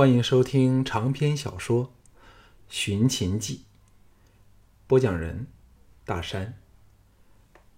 [0.00, 1.84] 欢迎收听长篇小说
[2.70, 3.56] 《寻秦记》，
[4.86, 5.46] 播讲人：
[6.06, 6.56] 大山。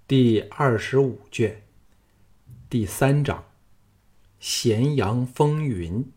[0.06, 1.64] 第二十五卷，
[2.70, 3.46] 第三章：
[4.38, 6.12] 咸阳风云。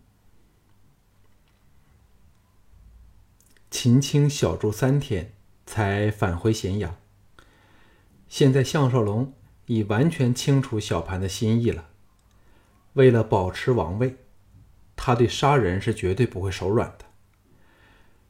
[3.71, 5.33] 秦青小住三天，
[5.65, 6.95] 才返回咸阳。
[8.29, 9.33] 现在项少龙
[9.65, 11.89] 已完全清楚小盘的心意了。
[12.93, 14.17] 为了保持王位，
[14.95, 17.05] 他对杀人是绝对不会手软的。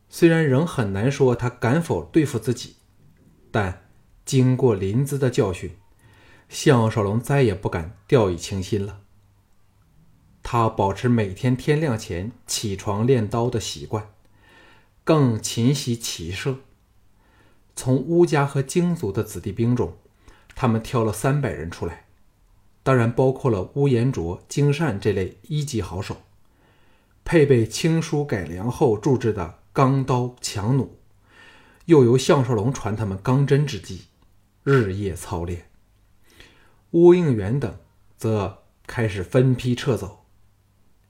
[0.09, 2.75] 虽然仍很难说他敢否对付自己，
[3.51, 3.87] 但
[4.23, 5.77] 经过临淄的教训，
[6.47, 9.01] 项少龙再也不敢掉以轻心了。
[10.41, 14.11] 他保持每天天亮前起床练刀的习惯，
[15.03, 16.57] 更勤习骑射。
[17.75, 19.97] 从乌家和京族的子弟兵中，
[20.55, 22.05] 他们挑了三百人出来。
[22.83, 26.17] 当然包括了乌延灼、京善这类一级好手，
[27.25, 30.99] 配备青书改良后铸制的钢刀、强弩，
[31.85, 34.03] 又由项少龙传他们钢针之技，
[34.63, 35.67] 日夜操练。
[36.91, 37.79] 乌应元等
[38.15, 40.27] 则开始分批撤走。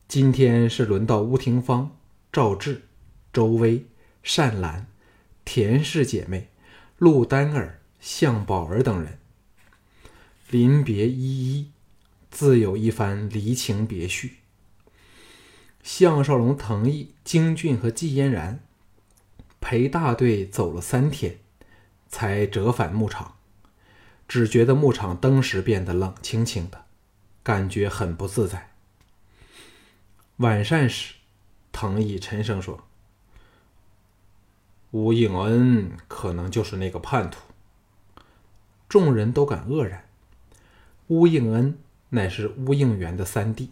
[0.08, 1.98] 今天是轮到乌廷芳、
[2.32, 2.84] 赵志、
[3.34, 3.86] 周薇、
[4.24, 4.88] 单兰、
[5.44, 6.48] 田氏姐妹、
[6.98, 9.20] 陆丹儿、向宝儿等人。
[10.50, 11.72] 临别依依，
[12.32, 14.38] 自有一番离情别绪。
[15.86, 18.60] 项少龙、藤毅、京俊和季嫣然
[19.62, 21.38] 陪大队走了三天，
[22.08, 23.36] 才折返牧场。
[24.28, 26.86] 只觉得牧场登时变得冷清清的，
[27.44, 28.72] 感觉很不自在。
[30.38, 31.14] 晚膳时，
[31.72, 32.84] 藤毅沉声说
[34.90, 37.42] ：“吴应恩可能就是那个叛徒。”
[38.90, 40.10] 众人都感愕然。
[41.10, 41.78] 乌应恩
[42.10, 43.70] 乃是乌应元的三弟，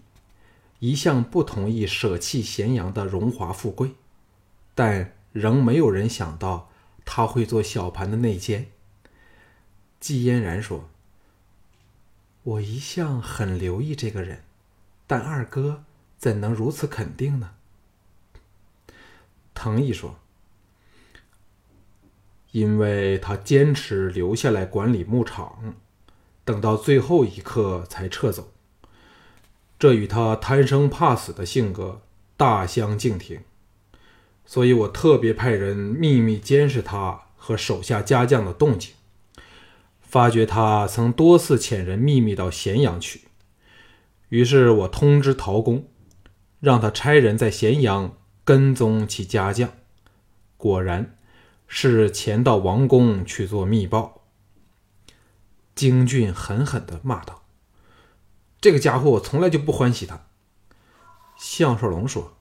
[0.84, 3.94] 一向不同意舍弃咸阳的荣华富贵，
[4.76, 6.70] 但仍没有人想到
[7.06, 8.70] 他会做小盘的内奸。
[10.02, 10.90] 季嫣然说
[12.44, 14.44] ：“我一向很留意这个人，
[15.08, 15.86] 但二哥
[16.18, 17.52] 怎能如此肯定呢？”
[19.56, 20.20] 藤毅说
[22.52, 25.76] ：“因为他坚持留下来管理牧场。”
[26.44, 28.52] 等到最后一刻才撤走，
[29.84, 32.04] 这与他贪生怕死的性格
[32.38, 33.42] 大相径庭。
[34.46, 38.94] 所以我特别派人秘密监视他和手下家将的动静，
[40.00, 43.24] 发觉他曾多次遣人秘密到咸阳去。
[44.30, 45.86] 于是我通知陶公，
[46.62, 49.70] 让他差人在咸阳跟踪其家将。
[50.56, 51.18] 果然，
[51.68, 54.22] 是前到王宫去做密报。
[55.76, 57.43] 京俊狠狠的骂道
[58.64, 60.28] ：“这个家伙，我从来就不欢喜他。”
[61.36, 62.38] 项少龙说：“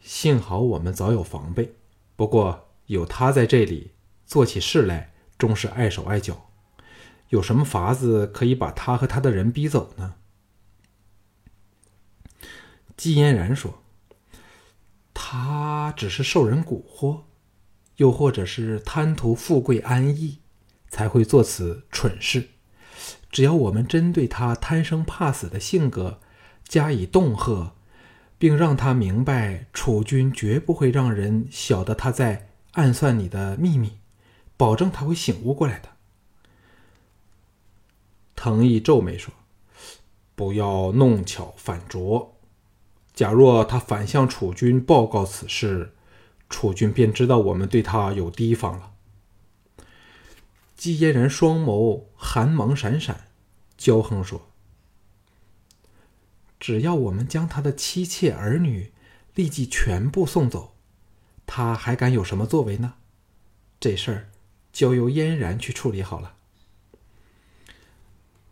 [0.00, 1.74] 幸好我们早有防备，
[2.14, 3.90] 不过有他在这里
[4.24, 6.52] 做起事来，终是碍手碍脚。
[7.30, 10.14] 有什么法子可以把他和他的人逼走呢？”
[12.96, 13.82] 季嫣然说
[15.12, 17.22] ：“他只是受人蛊惑，
[17.96, 20.38] 又或者是贪图富贵安逸。”
[20.92, 22.48] 才会做此蠢事。
[23.30, 26.18] 只要我们针对他贪生怕死的性格
[26.66, 27.72] 加以恫吓，
[28.38, 33.98] 并让他明白楚军绝不会让人晓得他在暗算你的秘密，
[34.56, 35.90] 保证他会醒悟过来的。
[38.34, 39.34] 藤毅皱眉说
[40.34, 42.36] ：“不要弄巧反拙。
[43.12, 45.92] 假若他反向楚军报告此事，
[46.48, 48.92] 楚军便知道我们对他有提防了。”
[50.80, 53.28] 季嫣然双眸寒芒闪闪，
[53.78, 54.48] 骄横说
[56.58, 58.90] ：“只要我们将他的妻妾儿女
[59.34, 60.74] 立即全部送走，
[61.44, 62.94] 他还敢有什么作为呢？
[63.78, 64.30] 这事儿
[64.72, 66.36] 交由嫣然去处理好了。”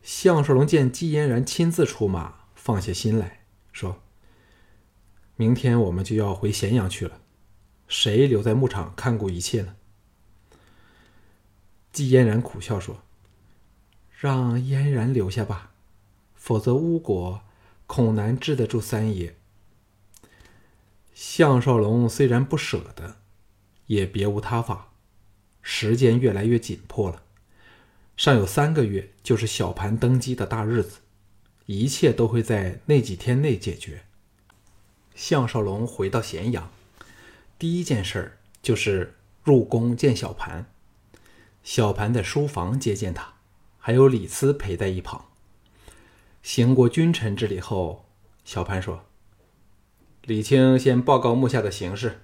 [0.04, 4.02] 项少龙见季嫣然亲自出马，放下心来说
[5.36, 7.22] ：“明天我们就要回咸阳去了，
[7.86, 9.76] 谁留在牧场看顾一切呢？”
[11.98, 13.02] 季嫣然苦笑说
[14.20, 15.72] ：“让嫣然留下吧，
[16.36, 17.42] 否则巫国
[17.88, 19.34] 恐难治得住三爷。”
[21.12, 23.16] 项少龙虽然不舍得，
[23.86, 24.92] 也别无他法。
[25.60, 27.24] 时间越来越紧迫了，
[28.16, 31.00] 尚有三个月就是小盘登基的大日子，
[31.66, 34.04] 一切都会在那几天内解决。
[35.16, 36.70] 项少龙回到咸阳，
[37.58, 40.70] 第一件事儿就是入宫见小盘。
[41.62, 43.34] 小盘在书房接见他，
[43.78, 45.26] 还有李斯陪在一旁。
[46.42, 48.06] 行过君臣之礼后，
[48.44, 49.04] 小盘说
[50.24, 52.22] ：“李清先报告目下的形势。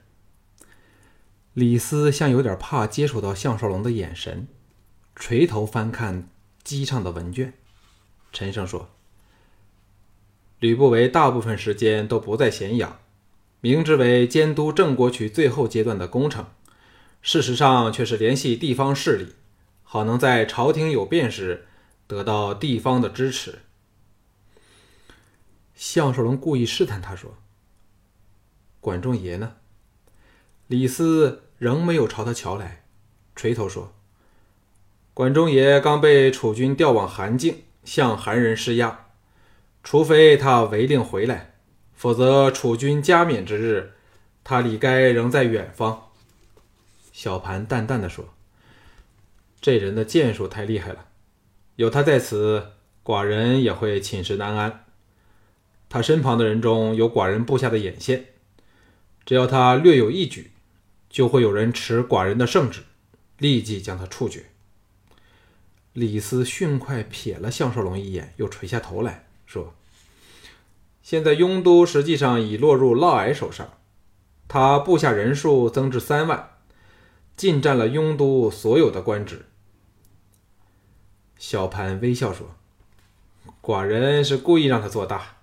[1.52, 4.48] 李斯像有点怕接触到项少龙的眼神，
[5.14, 6.28] 垂头翻看
[6.62, 7.52] 机上的文卷，
[8.32, 8.90] 沉声说
[10.58, 12.98] ：“吕不韦大部分时间都不在咸阳，
[13.60, 16.46] 明之为监督郑国渠最后阶段的工程，
[17.26, 19.34] 事实上却是联系地方势力，
[19.82, 21.66] 好能在朝廷有变时
[22.06, 23.60] 得到地方的支持。”
[25.74, 27.38] 项少龙故意试探他说。
[28.78, 29.54] 管仲爷呢？
[30.66, 32.84] 李斯仍没有朝他瞧来，
[33.34, 33.94] 垂头说
[35.14, 39.06] ：“管仲爷刚被楚军调往韩境，向韩人施压。
[39.82, 41.54] 除非他违令回来，
[41.94, 43.94] 否则楚军加冕之日，
[44.44, 46.02] 他理该仍在远方。”
[47.14, 48.34] 小盘淡淡的说
[49.62, 51.06] ：“这人的剑术太厉害了，
[51.76, 52.72] 有他在此，
[53.04, 54.84] 寡人也会寝食难安。
[55.88, 58.26] 他身旁的人中有寡人部下的眼线。”
[59.24, 60.50] 只要他略有一举，
[61.08, 62.82] 就会有人持寡人的圣旨，
[63.38, 64.46] 立即将他处决。
[65.92, 69.72] 李斯迅快瞥了项少龙一眼，又垂下头来说
[71.00, 73.78] ：“现在雍都实际上已落入嫪毐手上，
[74.48, 76.53] 他部下人数增至三万，
[77.36, 79.46] 尽占了雍都所有的官职。”
[81.38, 82.54] 小盘微笑说
[83.60, 85.36] ：“寡人是故意让他做大，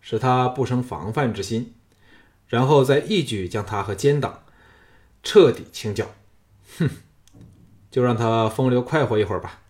[0.00, 1.74] 使他不生防范之心。”
[2.46, 4.42] 然后再一举将他和奸党
[5.22, 6.10] 彻底清剿，
[6.78, 6.90] 哼，
[7.92, 9.60] 就让他风流快活一会儿吧。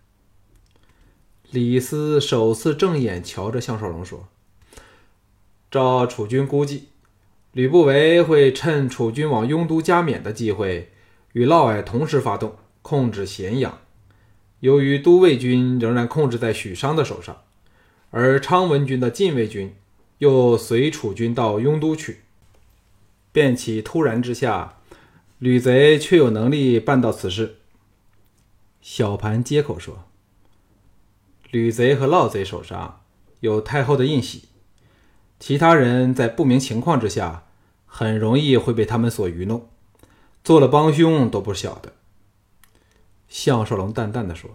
[1.51, 4.29] 李斯首次正眼瞧着项少龙说
[5.71, 6.89] ：“照楚军估计，
[7.53, 10.93] 吕不韦会趁楚军往雍都加冕的机会，
[11.33, 13.79] 与嫪毐同时发动，控制咸阳。
[14.61, 17.43] 由于都尉军仍然控制在许商的手上，
[18.11, 19.75] 而昌文军的禁卫军
[20.19, 22.21] 又随楚军到雍都去。”
[23.33, 24.79] 便起突然之下，
[25.39, 27.59] 吕贼却有能力办到此事。
[28.83, 30.05] 小盘接口说
[31.53, 33.03] ：“吕贼和嫪贼手上
[33.39, 34.49] 有太后的印玺，
[35.39, 37.45] 其他人在不明情况之下，
[37.87, 39.69] 很容易会被他们所愚弄，
[40.43, 41.95] 做了帮凶都不晓得。”
[43.29, 44.51] 项少龙淡淡的说：“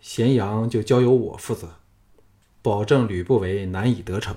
[0.00, 1.76] 咸阳就交由我负责，
[2.62, 4.36] 保证吕不韦难以得逞。”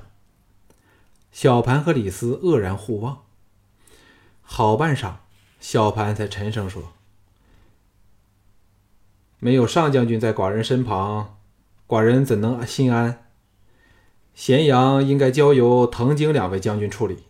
[1.31, 3.24] 小盘和李斯愕然互望，
[4.42, 5.13] 好半晌，
[5.62, 6.92] 小盘才沉声说
[9.39, 11.38] ：“没有上将军在寡人身旁，
[11.88, 13.30] 寡人怎能心安？
[14.33, 17.24] 咸阳应该交由藤井两位将军处理，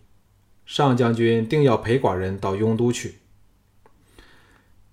[0.71, 3.19] 上将军定要陪寡人到雍都去。”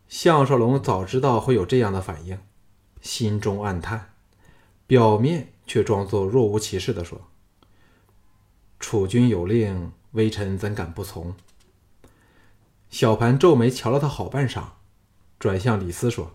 [0.09, 2.37] 项少龙早知道会有这样的反应，
[3.01, 4.11] 心中暗叹，
[4.89, 7.29] 表面却装作若无其事的说。
[8.81, 11.37] 楚军有令，微臣怎敢不从？
[12.91, 14.65] 小盘皱眉瞧了他好半晌，
[15.39, 16.33] 转向李斯说：“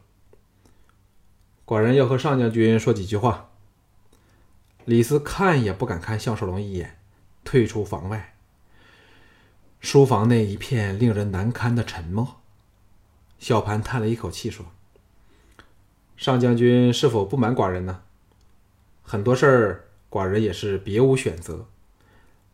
[1.67, 3.49] 寡人要和上将军说几句话。”
[4.85, 6.97] 李斯看也不敢看项少龙一眼，
[7.43, 8.32] 退出房外。
[9.83, 12.39] 书房内一片令人难堪的沉默。
[13.37, 14.67] 小盘叹了一口气说
[16.15, 18.01] ：“上将军是否不满寡人呢？
[19.03, 21.67] 很多事儿，寡人也是别无选择。”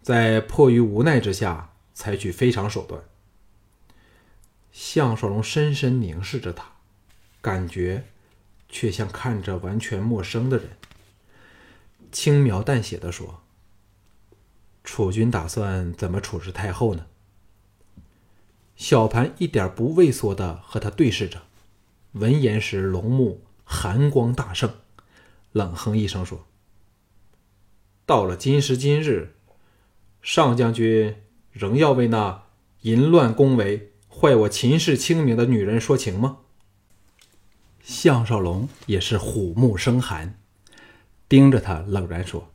[0.02, 3.04] 在迫于无奈之下，采取非常手段。
[4.72, 6.66] 项少龙深深凝视着他，
[7.42, 8.06] 感觉
[8.68, 10.72] 却像看着完全陌生的人。
[12.12, 13.42] 轻描淡写的说
[14.84, 17.06] ：“楚军打算怎么处置太后呢？”
[18.80, 21.42] 小盘一点不畏缩的和他对视着，
[22.14, 24.72] 闻言时龙目寒光大盛，
[25.52, 26.48] 冷哼一声说
[28.08, 29.36] ：“到了今时今日。”
[30.24, 31.16] 上将军
[31.52, 32.46] 仍要为那
[32.82, 36.38] 淫乱宫闱、坏我秦氏清明的女人说情吗？
[37.82, 40.40] 项少龙也是虎目生寒，
[41.28, 42.50] 盯着他冷然说：“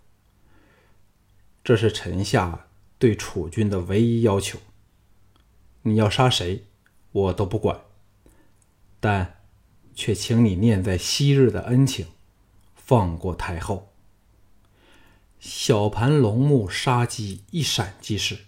[1.62, 2.66] 这是臣下
[2.98, 4.58] 对楚军的唯一要求。
[5.86, 6.64] 你要杀谁，
[7.12, 7.80] 我都不管，
[9.00, 9.36] 但
[9.94, 12.06] 却请你念在昔日的恩情，
[12.74, 13.90] 放过太后。”
[15.38, 18.38] 小盘龙目杀机一闪即逝，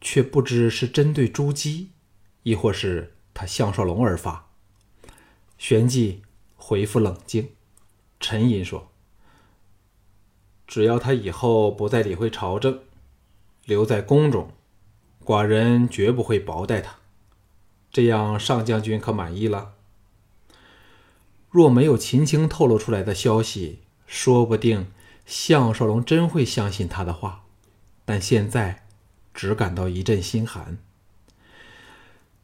[0.00, 1.90] 却不知是针对朱姬，
[2.42, 4.48] 亦或是他项少龙而发。
[5.58, 6.22] 旋即
[6.56, 7.50] 回复冷静，
[8.18, 8.90] 沉吟说
[10.66, 12.80] ：“只要他以后不再理会朝政，
[13.66, 14.50] 留在宫中，
[15.28, 16.96] 寡人绝不会薄待他。
[17.92, 19.74] 这样，上将军可满意了？
[21.50, 24.90] 若没有秦青透露出来的消息，说不定……”
[25.26, 27.44] 项少龙真会相信他的话，
[28.06, 28.86] 但现在
[29.34, 30.78] 只感到一阵心寒。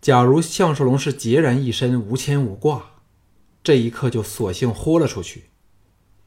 [0.02, 2.96] 假如项少龙是孑然一身、无牵无挂，
[3.62, 5.44] 这一刻就索性豁了出去，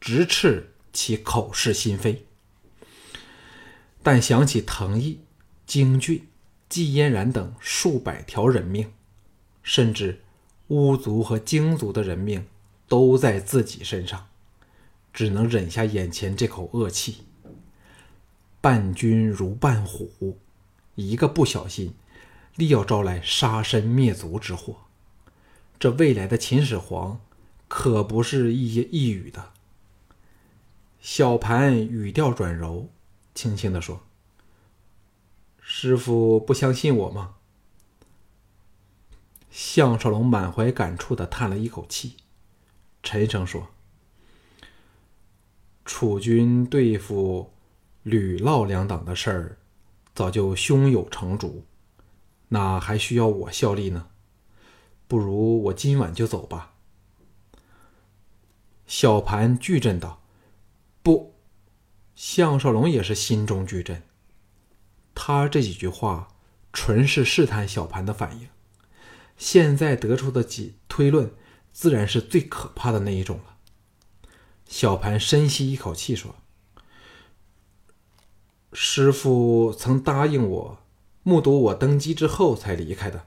[0.02, 2.26] 直斥其口是心非。
[4.02, 5.20] 但想起藤毅、
[5.68, 6.28] 京俊、
[6.70, 8.92] 季嫣然等数百条人命，
[9.64, 10.22] 甚至
[10.68, 12.46] 巫族和京族的人命
[12.88, 14.28] 都在自己身上，
[15.14, 17.24] 只能忍下眼前这口恶气。
[18.60, 20.38] 伴君如伴虎，
[20.96, 21.94] 一个不小心，
[22.56, 24.78] 立要招来杀身灭族之祸。
[25.80, 27.22] 这未来的秦始皇
[27.68, 29.52] 可不是一言一语的。
[31.00, 32.90] 小盘语调转柔，
[33.36, 34.02] 轻轻的说
[35.79, 37.36] ：“师傅不相信我吗？”
[39.51, 42.17] 项少龙满怀感触的叹了一口气，
[43.03, 43.67] 沉声说
[45.86, 47.53] ：“楚军对付……”
[48.01, 49.57] 吕嫪两党的事儿，
[50.15, 51.63] 早就胸有成竹，
[52.48, 54.07] 哪还需要我效力呢？
[55.07, 56.74] 不如我今晚就走吧。
[58.88, 60.24] 小盘巨震道
[61.03, 61.36] ：“不！”
[62.17, 64.01] 项少龙也是心中巨震。
[65.20, 66.28] 他这几句话
[66.72, 68.48] 纯是试探小盘的反应，
[69.36, 71.32] 现在得出的几推论，
[71.74, 73.58] 自然是最可怕的那一种了。
[74.68, 76.36] 小盘深吸一口气说。
[78.74, 80.78] 师傅曾答应我，
[81.24, 83.26] 目睹我登基之后才离开的。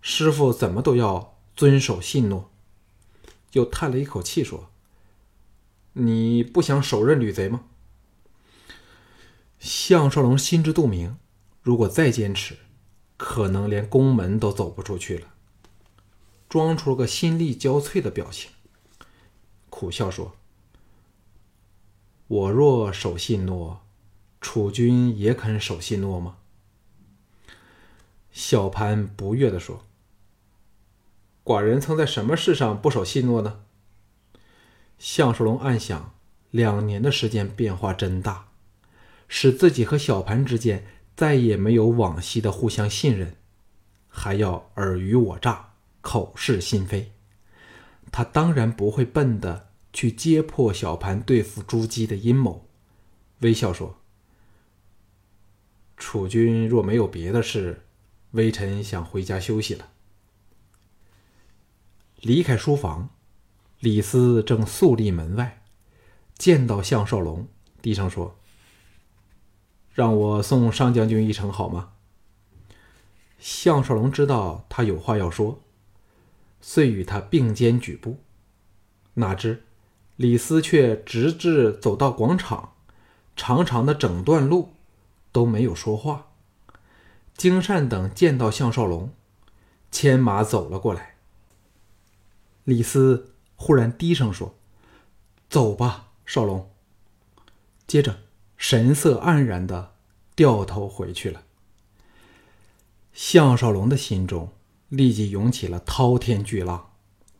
[0.00, 2.50] 师傅怎么都要遵守信诺。
[3.52, 4.70] 又叹了一口气说
[5.92, 7.64] ：“你不想手刃吕贼吗？”
[9.62, 11.16] 项少龙心知肚明，
[11.62, 12.58] 如果再坚持，
[13.16, 15.28] 可能连宫门都走不出去了。
[16.48, 18.50] 装出了个心力交瘁的表情，
[19.70, 20.34] 苦笑说
[22.26, 23.82] ：“我若守信诺。”
[24.42, 26.38] 楚军也肯守信诺吗？
[28.32, 29.84] 小潘不悦的说
[31.46, 33.62] ：“寡人曾在什么事上不守信诺呢？”
[34.98, 36.12] 项少龙暗想：
[36.50, 38.48] 两年的时间变化真大，
[39.34, 40.84] 使自己和小盘之间
[41.16, 43.34] 再也没有往昔的互相信任，
[44.06, 45.70] 还要尔虞我诈、
[46.02, 47.12] 口是心非。
[48.12, 52.68] 他当然不会笨的去揭破小盘对付朱姬的阴谋，
[53.38, 53.98] 微笑说。
[55.96, 57.86] 楚军若没有别的事，
[58.32, 59.88] 微臣想回家休息了。
[62.20, 63.08] 离开书房，
[63.80, 65.62] 李斯正肃立门外，
[66.36, 67.48] 见到项少龙，
[67.80, 68.38] 低声说
[69.92, 71.90] ：“让我送上将军一程好吗？”
[73.38, 75.60] 项少龙知道他有话要说，
[76.60, 78.18] 遂与他并肩举步。
[79.14, 79.64] 哪知
[80.16, 82.72] 李斯却直至走到广场，
[83.34, 84.74] 长长的整段路。
[85.34, 86.26] 都没有说话。
[87.38, 89.14] 金善等见到项少龙，
[89.90, 91.14] 牵马走了过来。
[92.64, 94.54] 李斯忽然低声说
[95.48, 96.70] ：“走吧，少龙。”
[97.88, 98.18] 接着
[98.62, 99.94] 神色黯然的
[100.36, 101.42] 掉头回去了。
[103.12, 104.52] 项少龙的心中
[104.88, 106.92] 立即涌起了滔天巨浪，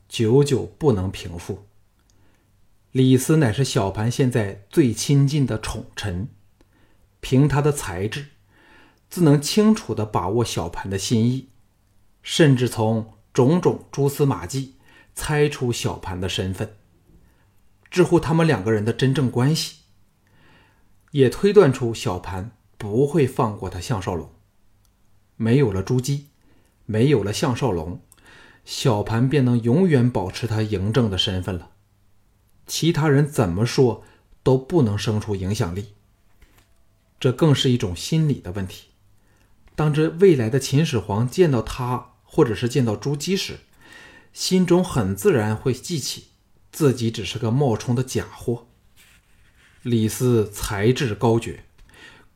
[0.09, 1.69] 久久不能平复。
[2.91, 6.29] 李斯乃是小盘现在最亲近的宠臣。
[7.21, 8.27] 凭他的才智，
[9.09, 11.51] 自能清楚的把握小盘的心意，
[12.25, 14.75] 甚至从种种蛛丝马迹
[15.15, 16.75] 猜出小盘的身份，
[17.89, 19.82] 知乎他们两个人的真正关系，
[21.13, 24.31] 也推断出小盘不会放过他项少龙。
[25.37, 26.27] 没有了朱姬，
[26.85, 28.03] 没有了项少龙，
[28.65, 31.71] 小盘便能永远保持他嬴政的身份了。
[32.67, 34.05] 其他人怎么说
[34.43, 35.95] 都不能生出影响力。
[37.19, 38.89] 这更是一种心理的问题。
[39.75, 43.61] 当这未来的秦始皇见到他，或者是见到朱姬时，
[44.33, 46.27] 心中很自然会记起
[46.71, 48.69] 自己只是个冒充的假货。
[49.83, 51.65] 李斯才智高绝，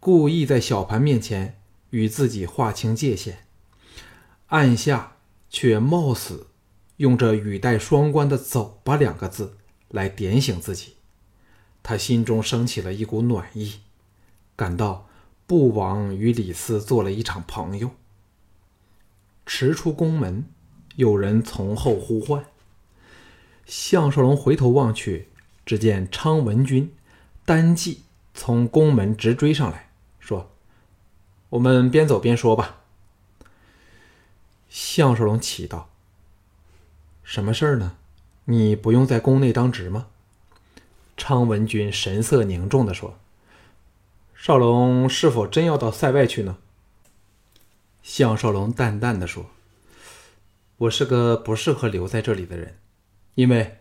[0.00, 1.60] 故意在小盘面前
[1.90, 3.46] 与自己划清界限，
[4.48, 5.12] 暗下
[5.48, 6.48] 却冒死
[6.96, 10.94] 用这语带双关的“走吧”两个字来点醒自己。
[11.84, 13.80] 他心中升起了一股暖意。
[14.56, 15.06] 感到
[15.46, 17.90] 不枉与李斯做了一场朋友。
[19.44, 20.46] 迟出宫门，
[20.96, 22.46] 有人从后呼唤。
[23.66, 25.28] 项少龙回头望去，
[25.66, 26.90] 只见昌文君、
[27.46, 28.02] 单骑
[28.34, 29.88] 从宫门直追上来，
[30.18, 30.50] 说
[31.50, 32.80] ：“我们边走边说吧。”
[34.68, 35.88] 项少龙奇道
[37.22, 37.96] ：“什么事儿呢？
[38.44, 40.08] 你不用在宫内当值吗？”
[41.16, 43.16] 昌文君神色凝重的说。
[44.34, 46.58] 少龙是否真要到塞外去呢？
[48.02, 49.46] 项少龙淡淡的说
[50.76, 52.76] ：“我是个不适合留在这里的人，
[53.34, 53.78] 因为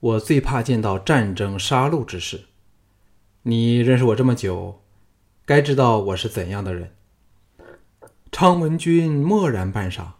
[0.00, 2.44] 我最怕见到战争杀戮之事。
[3.48, 4.82] 你认识我这么久，
[5.44, 6.96] 该知道我是怎样的人。”
[8.32, 10.14] 昌文君默然半晌，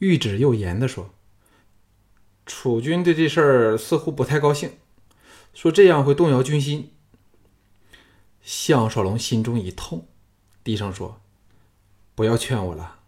[0.00, 1.10] 欲止又言的说
[2.44, 4.72] ：“楚军对这事儿似乎不太高兴，
[5.54, 6.90] 说这样会动摇军心。”
[8.42, 10.08] 项少龙心中一痛，
[10.64, 11.20] 低声说
[12.16, 12.98] ：“不要劝我了，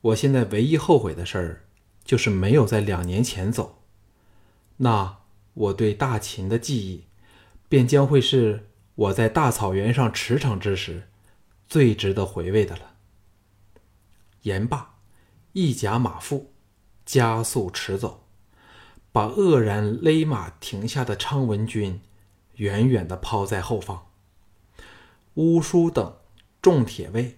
[0.00, 1.64] 我现在唯一后悔的事儿，
[2.06, 3.82] 就是没有在两年前走。
[4.78, 5.18] 那
[5.52, 7.04] 我对大秦的记忆，
[7.68, 11.08] 便将会是我在大草原上驰骋之时，
[11.68, 12.94] 最值得回味的了。”
[14.42, 14.94] 言罢，
[15.52, 16.52] 一甲马腹，
[17.04, 18.24] 加速驰走，
[19.10, 22.00] 把愕然勒马停下的昌文君，
[22.56, 24.06] 远远的抛在后方。
[25.34, 26.16] 乌叔等
[26.62, 27.36] 众铁卫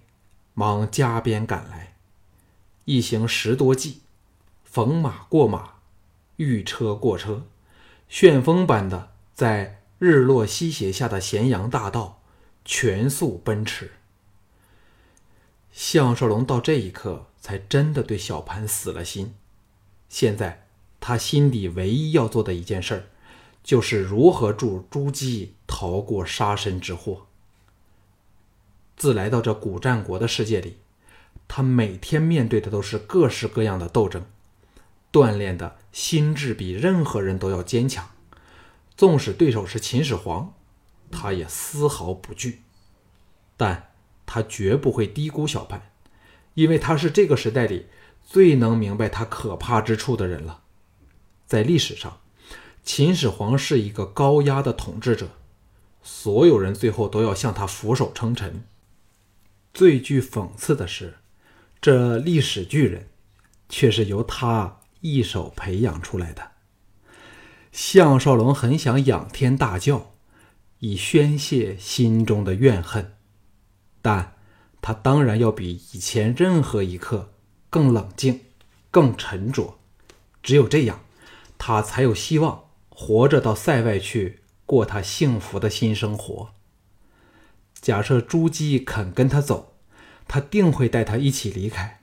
[0.55, 1.97] 忙加鞭赶来，
[2.85, 4.03] 一行十多骑，
[4.63, 5.75] 逢马过马，
[6.37, 7.47] 遇车过车，
[8.09, 12.23] 旋风般的在日落西斜下的咸阳大道
[12.64, 13.93] 全速奔驰。
[15.73, 19.35] 项少龙到这一刻才真的对小盘死了心。
[20.09, 20.67] 现在
[21.00, 23.09] 他心底唯一要做的一件事，
[23.62, 27.26] 就是如何助朱姬逃过杀身之祸。
[28.97, 30.78] 自来到这古战国的世界里，
[31.47, 34.25] 他每天面对的都是各式各样的斗争，
[35.12, 38.11] 锻炼的心智比任何人都要坚强。
[38.99, 40.55] 纵使对手是秦始皇，
[41.09, 42.62] 他也丝毫不惧。
[43.57, 43.93] 但
[44.26, 45.93] 他绝不会低估小潘，
[46.55, 47.87] 因为他是这个时代里
[48.25, 50.62] 最能明白他可怕之处的人了。
[51.47, 52.19] 在历史上，
[52.83, 55.28] 秦始皇是一个高压的统治者，
[56.02, 58.64] 所有人最后都要向他俯首称臣。
[59.73, 61.19] 最具讽刺的是，
[61.81, 63.09] 这历史巨人，
[63.68, 66.58] 却是由他一手培养出来的。
[67.72, 70.12] 项少龙很想仰天大叫，
[70.81, 73.14] 以宣泄心中的怨恨，
[74.02, 74.37] 但
[74.81, 77.33] 他当然要比以前任何一刻
[77.68, 78.40] 更冷静、
[78.90, 79.78] 更沉着。
[80.42, 81.00] 只有这样，
[81.59, 86.50] 他才有希望活着到塞外去过他幸福的新生活。
[87.81, 89.74] 假设朱姬肯跟他走，
[90.26, 92.00] 他定会带他一起离开，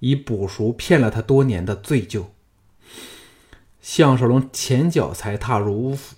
[0.00, 2.26] 以补赎骗了他多年的罪疚。
[3.80, 6.16] 项少龙前脚才踏入乌府，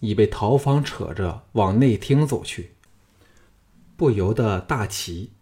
[0.00, 2.74] 已被陶芳扯着往内厅走去，
[3.96, 5.32] 不由得大奇，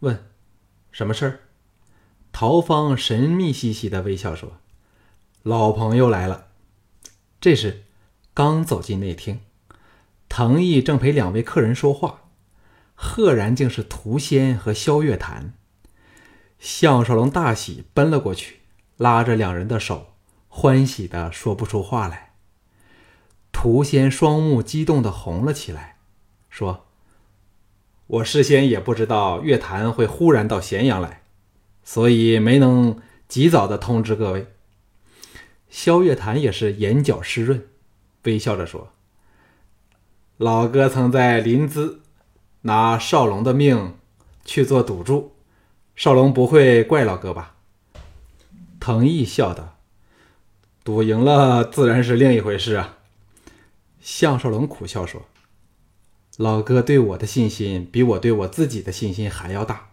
[0.00, 0.30] 问
[0.90, 1.40] ：“什么事儿？”
[2.32, 4.58] 陶芳神秘兮兮的微笑说
[5.42, 6.48] ：“老朋友来了。”
[7.40, 7.84] 这时，
[8.34, 9.40] 刚走进内厅。
[10.28, 12.24] 藤毅正陪两位客人说话，
[12.94, 15.54] 赫然竟是涂仙和萧月潭。
[16.58, 18.60] 项少龙大喜，奔了过去，
[18.96, 20.14] 拉着两人的手，
[20.48, 22.32] 欢喜的说不出话来。
[23.52, 25.96] 涂仙双目激动的红了起来，
[26.48, 26.86] 说
[28.06, 31.22] ：“我事先也不知道月潭会忽然到咸阳来，
[31.82, 34.52] 所以没能及早的通知各位。”
[35.68, 37.66] 萧月潭也是眼角湿润，
[38.22, 38.92] 微笑着说。
[40.36, 41.98] 老哥曾在临淄
[42.62, 43.96] 拿少龙的命
[44.44, 45.32] 去做赌注，
[45.96, 47.56] 少龙不会怪老哥吧？
[48.78, 49.77] 藤毅笑道
[50.88, 52.96] ：“赌赢了自然是另一回事啊。”
[54.00, 55.26] 项少龙苦笑说
[56.38, 59.90] ：“老哥对我的信心比我对我自己的信心还要大，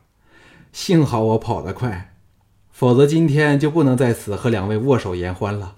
[0.71, 2.15] 幸好我跑得快，
[2.71, 5.75] 否则今天就不能在此和两位握手言欢了。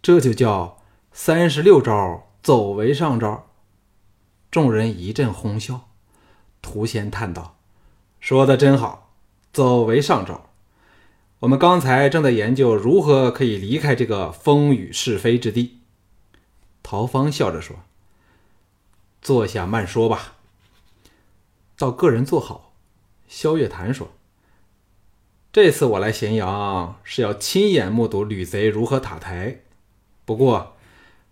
[0.00, 3.50] 这就叫三十六招走为上招。”
[4.52, 5.88] 众人一阵哄笑，
[6.62, 7.56] 涂仙叹道
[8.20, 9.10] ：“说的真好，
[9.52, 10.47] 走为上招。
[11.40, 15.78] 我们刚才正在研究如何可以离开这个风雨是非之地。”
[16.82, 17.76] 陶芳笑着说
[19.22, 20.34] ：“坐下慢说吧。”
[21.78, 22.72] 到个人坐好，
[23.28, 24.10] 萧月潭说
[25.52, 29.60] ：“这次我来咸阳是要亲眼目睹吕贼如何塔台。
[30.24, 30.76] 不过，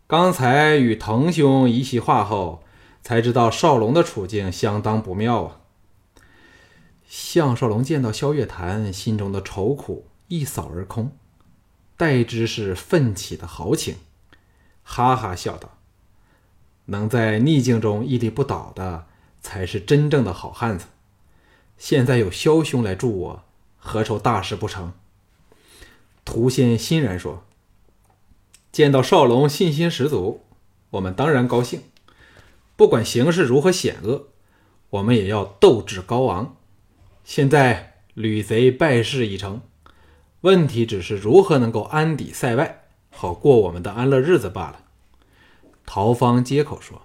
[0.06, 2.62] 刚才与腾兄一席话后。”
[3.06, 5.60] 才知道少龙的处境相当不妙啊！
[7.08, 11.12] 项少龙见到萧月潭，心中的愁苦一扫而空，
[11.96, 13.96] 代之是奋起的豪情，
[14.82, 15.78] 哈哈笑道
[16.86, 19.06] ：“能在逆境中屹立不倒的，
[19.40, 20.86] 才是真正的好汉子。
[21.78, 23.44] 现在有萧兄来助我，
[23.78, 24.92] 何愁大事不成？”
[26.24, 27.44] 涂仙欣然说
[28.72, 30.42] ：“见到少龙信心十足，
[30.90, 31.82] 我们当然高兴。”
[32.76, 34.26] 不管形势如何险恶，
[34.90, 36.56] 我们也要斗志高昂。
[37.26, 39.60] 现在吕贼败势已成，
[40.42, 44.84] 问题只是如何能够安抵塞外，好过我们的安乐日子罢了。
[45.84, 47.02] 陶方接口说：“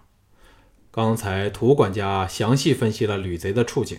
[0.91, 3.97] 刚才涂管家详细分析了吕贼的处境，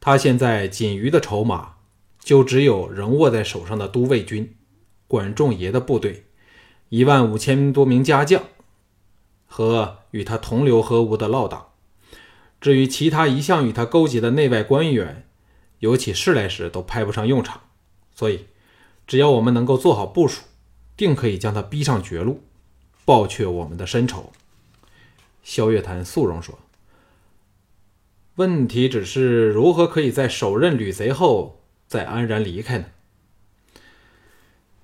[0.00, 1.76] 他现在仅余的筹码
[2.18, 4.56] 就只有仍握在手上的都尉军、
[5.06, 6.24] 管仲爷的部队，
[6.88, 8.42] 一万五千多名家将
[9.46, 11.68] 和与他同流合污的老党。
[12.60, 15.26] 至于其他一向与他勾结的内外官员，
[15.78, 17.62] 有起事来时都派不上用场。
[18.14, 18.46] 所以，
[19.06, 20.42] 只要我们能够做好部署，
[20.96, 22.42] 定可以将他逼上绝路，
[23.04, 24.32] 报却我们的深仇。”
[25.44, 26.58] 萧月潭肃容说
[28.36, 32.86] ：“问题只是如何可以在手刃吕贼后再安然离开呢？”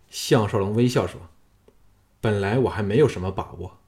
[0.09, 1.21] 项少龙微笑说
[2.23, 3.79] ：“本来我还没有什么把握，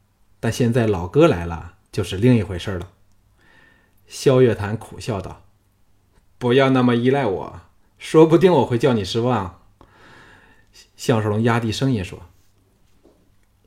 [0.40, 2.90] 但现在老哥来了，就是另一回事了。”
[4.08, 5.44] 萧月潭苦笑道
[6.38, 7.60] ：“不要那么依赖我，
[7.98, 9.62] 说不定我会叫你失望。”
[10.96, 12.20] 项少龙压低声音说：“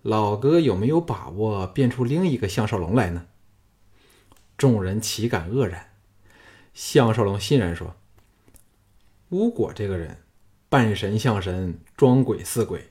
[0.02, 3.28] 老哥有没有把握变出另一个项少龙来呢？”
[4.58, 5.92] 众人岂敢愕然。
[6.74, 7.96] 项少龙欣然说
[9.30, 10.18] ：“巫果这个人，
[10.70, 12.90] 半神像神，装鬼似鬼，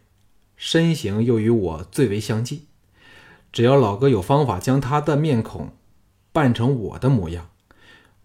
[0.57, 2.67] 身形又与我最为相近。
[3.53, 5.73] 只要老哥有方法将他的面孔。”
[6.31, 7.51] 扮成我的模样，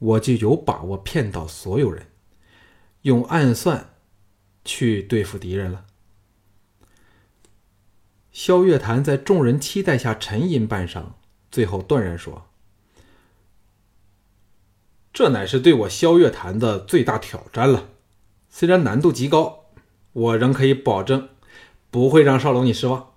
[0.03, 2.07] 我就有把握骗到所有人，
[3.03, 3.93] 用暗算
[4.65, 5.85] 去对付敌人了。
[8.33, 11.13] 萧月潭在众人期待下沉吟半晌，
[11.49, 12.49] 最后断然说
[15.13, 17.89] ：“这乃是对我萧月潭的最大挑战了。
[18.49, 19.67] 虽然难度极高，
[20.11, 21.29] 我仍可以保证
[21.89, 23.13] 不会让少龙你失望。”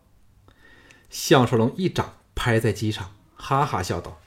[1.10, 4.20] 项少龙一掌拍在机上，哈哈笑道。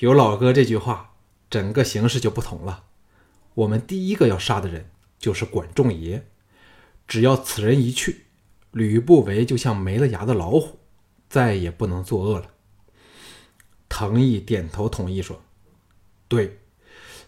[0.00, 1.09] 有老哥这句话，
[1.50, 2.84] 整个形势就不同了。
[3.54, 6.22] 我们第一个要杀的人就是管仲爷，
[7.08, 8.26] 只要此人一去，
[8.70, 10.78] 吕不韦就像没了牙的老虎，
[11.28, 12.46] 再也不能作恶了。
[13.88, 15.42] 藤毅点头同意说
[16.28, 16.60] ：“对，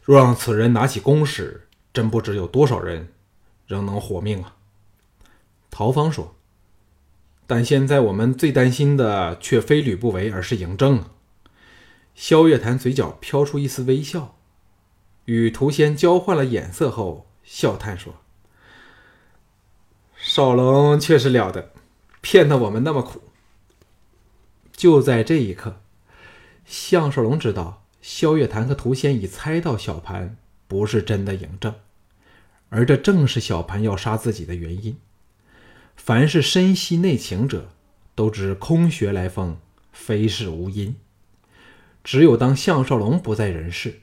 [0.02, 3.12] 若让此人拿起弓矢，真不知有多少人
[3.66, 4.56] 仍能活命啊。”
[5.68, 6.36] 陶芳说
[7.48, 11.04] ：“但现在我们最担心的却非吕不韦，而是嬴政。”
[12.14, 14.36] 萧月潭嘴角飘出一丝微笑，
[15.24, 18.16] 与涂仙交换了眼色后，笑叹说
[20.16, 21.72] ：“少龙确实了得，
[22.20, 23.22] 骗得我们那么苦。”
[24.72, 25.80] 就在这一刻，
[26.64, 31.74] 项少龙知道萧月潭和涂仙已猜到小盘不是真的嬴政，
[32.68, 34.98] 而这正是小盘要杀自己的原因。
[35.96, 37.68] 凡是深悉内情者，
[38.14, 39.58] 都知空穴来风，
[39.92, 40.96] 非是无因。
[42.04, 44.00] 只有当项少龙不在人世，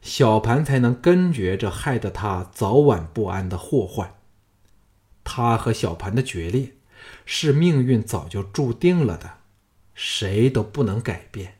[0.00, 4.14] 小盘才能根绝这害得他早晚不安的祸患。
[5.24, 6.72] 他和小盘的决裂，
[7.24, 9.38] 是命运早就注定了的，
[9.94, 11.58] 谁都不能改变。